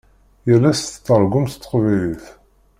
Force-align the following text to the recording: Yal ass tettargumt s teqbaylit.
Yal 0.47 0.63
ass 0.71 0.79
tettargumt 0.85 1.53
s 1.53 1.55
teqbaylit. 1.57 2.25